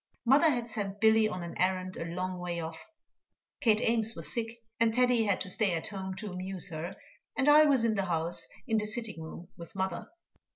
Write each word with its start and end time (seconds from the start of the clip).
Mother 0.25 0.49
had 0.49 0.67
sent 0.67 0.99
Billy 0.99 1.29
on 1.29 1.43
an 1.43 1.55
errand 1.61 1.95
a 1.95 2.05
long 2.05 2.39
way 2.39 2.59
off, 2.59 2.87
Kate 3.59 3.79
Ames 3.81 4.15
was 4.15 4.33
sick, 4.33 4.63
and 4.79 4.91
Teddy 4.91 5.25
had 5.25 5.39
to 5.41 5.49
stay 5.51 5.75
at 5.75 5.85
home 5.85 6.15
to 6.15 6.31
amuse 6.31 6.71
her, 6.71 6.95
and 7.37 7.47
I 7.47 7.65
was 7.65 7.83
in 7.83 7.93
the 7.93 8.05
house, 8.05 8.47
in 8.65 8.77
the 8.77 8.87
sitting 8.87 9.21
room 9.21 9.49
with 9.57 9.75
mother. 9.75 10.07